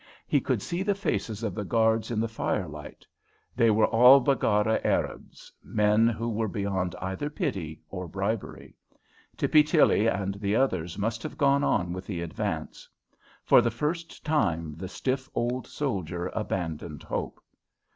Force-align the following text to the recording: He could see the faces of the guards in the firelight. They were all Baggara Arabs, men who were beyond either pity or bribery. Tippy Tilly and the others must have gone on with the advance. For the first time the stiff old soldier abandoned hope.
He 0.27 0.41
could 0.41 0.63
see 0.63 0.81
the 0.81 0.95
faces 0.95 1.43
of 1.43 1.53
the 1.53 1.63
guards 1.63 2.09
in 2.09 2.19
the 2.19 2.27
firelight. 2.27 3.05
They 3.55 3.69
were 3.69 3.85
all 3.85 4.19
Baggara 4.19 4.81
Arabs, 4.83 5.51
men 5.63 6.07
who 6.07 6.27
were 6.27 6.47
beyond 6.47 6.95
either 6.99 7.29
pity 7.29 7.83
or 7.87 8.07
bribery. 8.07 8.73
Tippy 9.37 9.61
Tilly 9.61 10.07
and 10.07 10.33
the 10.41 10.55
others 10.55 10.97
must 10.97 11.21
have 11.21 11.37
gone 11.37 11.63
on 11.63 11.93
with 11.93 12.07
the 12.07 12.23
advance. 12.23 12.89
For 13.43 13.61
the 13.61 13.69
first 13.69 14.25
time 14.25 14.73
the 14.75 14.87
stiff 14.87 15.29
old 15.35 15.67
soldier 15.67 16.31
abandoned 16.33 17.03
hope. 17.03 17.39